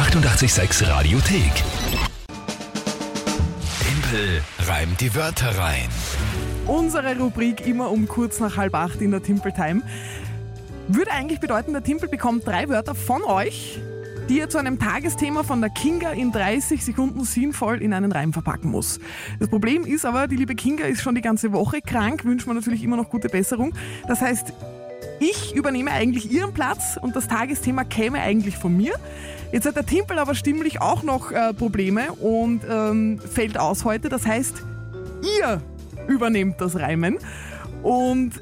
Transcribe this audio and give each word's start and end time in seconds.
886 0.00 0.88
Radiothek. 0.88 1.52
Tempel 3.82 4.40
reimt 4.66 4.98
die 4.98 5.14
Wörter 5.14 5.58
rein. 5.58 5.88
Unsere 6.66 7.18
Rubrik 7.18 7.66
immer 7.66 7.90
um 7.90 8.08
kurz 8.08 8.40
nach 8.40 8.56
halb 8.56 8.74
acht 8.74 9.02
in 9.02 9.10
der 9.10 9.22
Timple 9.22 9.52
Time. 9.52 9.82
Würde 10.88 11.10
eigentlich 11.10 11.38
bedeuten, 11.38 11.74
der 11.74 11.82
Timpel 11.82 12.08
bekommt 12.08 12.46
drei 12.46 12.70
Wörter 12.70 12.94
von 12.94 13.22
euch, 13.24 13.78
die 14.30 14.40
er 14.40 14.48
zu 14.48 14.56
einem 14.56 14.78
Tagesthema 14.78 15.42
von 15.42 15.60
der 15.60 15.68
Kinga 15.68 16.12
in 16.12 16.32
30 16.32 16.82
Sekunden 16.82 17.24
sinnvoll 17.24 17.82
in 17.82 17.92
einen 17.92 18.10
Reim 18.10 18.32
verpacken 18.32 18.70
muss. 18.70 19.00
Das 19.38 19.50
Problem 19.50 19.84
ist 19.84 20.06
aber, 20.06 20.28
die 20.28 20.36
liebe 20.36 20.54
Kinga 20.54 20.86
ist 20.86 21.02
schon 21.02 21.14
die 21.14 21.20
ganze 21.20 21.52
Woche 21.52 21.82
krank, 21.82 22.24
wünscht 22.24 22.46
man 22.46 22.56
natürlich 22.56 22.82
immer 22.82 22.96
noch 22.96 23.10
gute 23.10 23.28
Besserung. 23.28 23.74
Das 24.08 24.22
heißt, 24.22 24.54
ich 25.20 25.54
übernehme 25.54 25.92
eigentlich 25.92 26.30
ihren 26.32 26.52
Platz 26.52 26.98
und 27.00 27.14
das 27.14 27.28
Tagesthema 27.28 27.84
käme 27.84 28.20
eigentlich 28.20 28.56
von 28.56 28.76
mir. 28.76 28.94
Jetzt 29.52 29.66
hat 29.66 29.76
der 29.76 29.84
Timpel 29.84 30.18
aber 30.18 30.34
stimmlich 30.34 30.80
auch 30.80 31.02
noch 31.02 31.30
äh, 31.30 31.52
Probleme 31.52 32.12
und 32.12 32.62
ähm, 32.68 33.18
fällt 33.18 33.58
aus 33.58 33.84
heute. 33.84 34.08
Das 34.08 34.26
heißt, 34.26 34.62
ihr 35.38 35.60
übernehmt 36.08 36.60
das 36.60 36.76
Reimen. 36.76 37.18
Und 37.82 38.40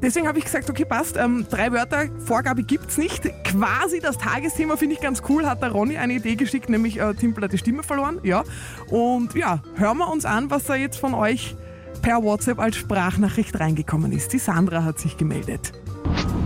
deswegen 0.00 0.26
habe 0.26 0.38
ich 0.38 0.44
gesagt, 0.44 0.68
okay, 0.70 0.84
passt, 0.84 1.16
ähm, 1.16 1.46
drei 1.48 1.70
Wörter, 1.70 2.06
Vorgabe 2.24 2.62
gibt's 2.62 2.98
nicht. 2.98 3.30
Quasi 3.44 4.00
das 4.00 4.18
Tagesthema 4.18 4.76
finde 4.76 4.96
ich 4.96 5.00
ganz 5.00 5.22
cool, 5.28 5.46
hat 5.46 5.62
der 5.62 5.70
Ronny 5.70 5.98
eine 5.98 6.14
Idee 6.14 6.34
geschickt, 6.34 6.68
nämlich 6.68 6.98
äh, 6.98 7.14
Timpel 7.14 7.44
hat 7.44 7.52
die 7.52 7.58
Stimme 7.58 7.82
verloren. 7.82 8.18
Ja. 8.22 8.42
Und 8.88 9.34
ja, 9.34 9.62
hören 9.76 9.98
wir 9.98 10.10
uns 10.10 10.24
an, 10.24 10.50
was 10.50 10.64
da 10.64 10.74
jetzt 10.74 10.98
von 10.98 11.14
euch 11.14 11.54
per 12.00 12.22
WhatsApp 12.22 12.58
als 12.58 12.76
Sprachnachricht 12.76 13.60
reingekommen 13.60 14.12
ist. 14.12 14.32
Die 14.32 14.38
Sandra 14.38 14.82
hat 14.82 14.98
sich 14.98 15.16
gemeldet. 15.16 15.72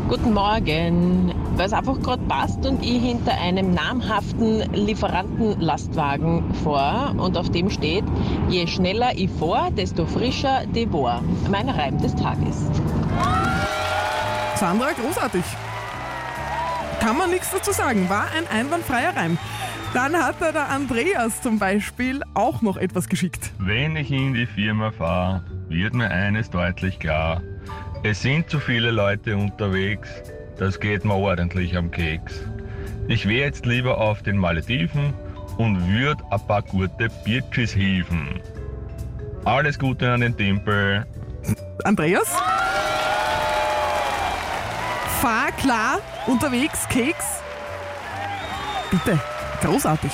Guten 0.08 0.34
Morgen. 0.34 1.34
Weil 1.56 1.66
es 1.66 1.72
einfach 1.72 2.00
gerade 2.00 2.22
passt 2.24 2.64
und 2.66 2.82
ich 2.82 3.02
hinter 3.02 3.32
einem 3.32 3.72
namhaften 3.72 4.72
Lieferantenlastwagen 4.72 6.54
vor 6.62 7.14
und 7.16 7.36
auf 7.36 7.50
dem 7.50 7.70
steht, 7.70 8.04
je 8.48 8.66
schneller 8.66 9.12
ich 9.16 9.30
vor, 9.30 9.70
desto 9.76 10.06
frischer 10.06 10.66
die 10.66 10.92
War. 10.92 11.22
Mein 11.50 11.68
Reim 11.68 11.98
des 12.00 12.14
Tages. 12.14 12.70
Sandra, 14.56 14.92
großartig. 14.92 15.44
Kann 17.00 17.18
man 17.18 17.30
nichts 17.30 17.50
dazu 17.50 17.72
sagen. 17.72 18.08
War 18.08 18.26
ein 18.36 18.46
einwandfreier 18.48 19.16
Reim. 19.16 19.38
Dann 19.94 20.14
hat 20.14 20.36
da 20.40 20.52
der 20.52 20.68
Andreas 20.68 21.40
zum 21.40 21.58
Beispiel 21.58 22.22
auch 22.34 22.62
noch 22.62 22.76
etwas 22.76 23.08
geschickt. 23.08 23.52
Wenn 23.58 23.96
ich 23.96 24.10
in 24.10 24.34
die 24.34 24.46
Firma 24.46 24.90
fahre, 24.90 25.42
wird 25.68 25.94
mir 25.94 26.10
eines 26.10 26.50
deutlich 26.50 26.98
klar. 26.98 27.40
Es 28.08 28.22
sind 28.22 28.48
zu 28.48 28.60
viele 28.60 28.92
Leute 28.92 29.36
unterwegs, 29.36 30.08
das 30.58 30.78
geht 30.78 31.04
mir 31.04 31.16
ordentlich 31.16 31.76
am 31.76 31.90
Keks. 31.90 32.40
Ich 33.08 33.26
wäre 33.26 33.46
jetzt 33.46 33.66
lieber 33.66 33.98
auf 33.98 34.22
den 34.22 34.38
Malediven 34.38 35.12
und 35.58 35.88
würde 35.88 36.22
ein 36.30 36.46
paar 36.46 36.62
gute 36.62 37.08
Birchis 37.24 37.72
hieven. 37.72 38.40
Alles 39.44 39.76
Gute 39.76 40.08
an 40.08 40.20
den 40.20 40.36
Tempel. 40.36 41.04
Andreas? 41.82 42.28
Fahr 45.20 45.50
klar, 45.58 45.98
unterwegs, 46.28 46.86
Keks. 46.88 47.42
Bitte, 48.92 49.18
großartig. 49.62 50.12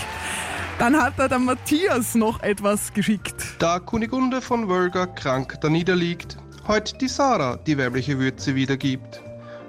Dann 0.78 0.98
hat 0.98 1.12
da 1.18 1.28
der 1.28 1.38
Matthias 1.38 2.14
noch 2.14 2.42
etwas 2.42 2.94
geschickt. 2.94 3.34
Da 3.58 3.80
Kunigunde 3.80 4.40
von 4.40 4.70
Wölger 4.70 5.06
krank 5.08 5.58
da 5.60 5.68
niederliegt, 5.68 6.38
heut 6.72 6.98
die 7.02 7.08
Sarah 7.08 7.58
die 7.66 7.76
weibliche 7.76 8.18
Würze 8.18 8.54
wiedergibt. 8.54 9.20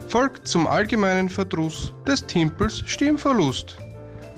Folgt 0.08 0.48
zum 0.48 0.66
allgemeinen 0.68 1.28
Verdruss 1.28 1.94
des 2.08 2.26
Timpels 2.26 2.82
Stimmverlust. 2.86 3.76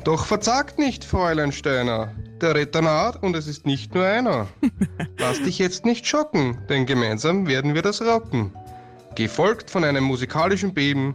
Doch 0.04 0.26
verzagt 0.26 0.80
nicht, 0.80 1.04
Fräulein 1.04 1.52
Steiner, 1.52 2.12
der 2.42 2.56
Retter 2.56 2.82
naht 2.82 3.22
und 3.22 3.36
es 3.36 3.46
ist 3.46 3.68
nicht 3.68 3.94
nur 3.94 4.04
einer. 4.04 4.48
Lass 5.20 5.44
dich 5.44 5.60
jetzt 5.60 5.86
nicht 5.86 6.08
schocken, 6.08 6.58
denn 6.68 6.88
gemeinsam 6.88 7.46
werden 7.46 7.76
wir 7.76 7.84
das 7.84 8.02
rocken. 8.02 8.52
Gefolgt 9.14 9.70
von 9.70 9.84
einem 9.84 10.04
musikalischen 10.04 10.74
Beben, 10.74 11.14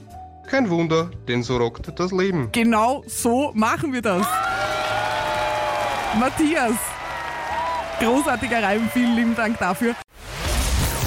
kein 0.49 0.71
Wunder, 0.71 1.11
denn 1.27 1.43
so 1.43 1.57
rockt 1.57 1.91
das 1.99 2.13
Leben. 2.13 2.51
Genau 2.53 3.03
so 3.09 3.51
machen 3.55 3.93
wir 3.93 4.03
das. 4.03 4.25
Matthias, 6.17 6.77
großartiger 7.99 8.63
Reim, 8.63 8.89
vielen 8.93 9.17
lieben 9.17 9.35
Dank 9.35 9.59
dafür. 9.59 9.97